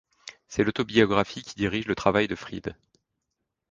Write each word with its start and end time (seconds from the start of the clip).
C’est 0.47 0.63
l’autobiographie 0.63 1.43
qui 1.43 1.53
dirige 1.53 1.85
le 1.85 1.93
travail 1.93 2.27
de 2.27 2.33
Fried. 2.33 2.75